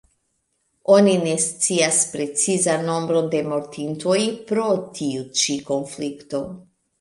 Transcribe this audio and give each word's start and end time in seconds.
Oni 0.93 1.11
ne 1.25 1.33
scias 1.43 1.99
precizan 2.13 2.87
nombron 2.87 3.29
de 3.35 3.43
mortintoj 3.51 4.17
pro 4.53 4.67
tiu 4.97 5.29
ĉi 5.43 5.59
konflikto. 5.71 6.43